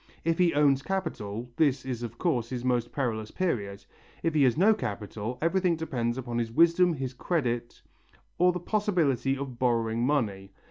If 0.25 0.39
he 0.39 0.55
owns 0.55 0.81
capital, 0.81 1.47
this 1.57 1.85
is 1.85 2.01
of 2.01 2.17
course 2.17 2.49
his 2.49 2.65
most 2.65 2.91
perilous 2.91 3.29
period; 3.29 3.85
if 4.23 4.33
he 4.33 4.41
has 4.45 4.57
no 4.57 4.73
capital, 4.73 5.37
everything 5.43 5.75
depends 5.75 6.17
upon 6.17 6.39
his 6.39 6.51
wisdom, 6.51 6.95
his 6.95 7.13
credit, 7.13 7.83
or 8.39 8.51
the 8.51 8.59
possibility 8.59 9.37
of 9.37 9.59
borrowing 9.59 10.03
money. 10.03 10.53